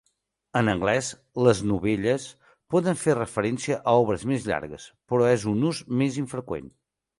[0.59, 1.09] En anglès,
[1.47, 2.25] les "novellas"
[2.77, 6.77] poden fer referència a obres més llargues, però és un ús més infreqüent.